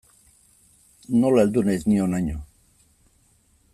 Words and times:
Nola 1.23 1.43
heldu 1.45 1.65
naiz 1.67 1.83
ni 1.91 2.01
honaino. 2.07 2.41